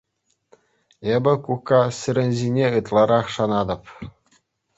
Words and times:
Эпӗ, 1.15 1.33
кукка, 1.47 1.81
сирӗн 1.99 2.31
ҫине 2.41 2.67
ытларах 2.79 3.25
шанатӑп. 3.37 3.83